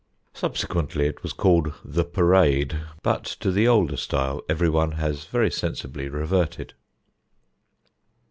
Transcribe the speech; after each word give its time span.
Subsequently 0.33 1.05
it 1.05 1.21
was 1.21 1.31
called 1.31 1.73
the 1.85 2.03
Parade, 2.03 2.75
but 3.03 3.23
to 3.23 3.51
the 3.51 3.67
older 3.67 3.95
style 3.97 4.41
everyone 4.49 4.93
has 4.93 5.25
very 5.25 5.51
sensibly 5.51 6.07
reverted. 6.09 6.73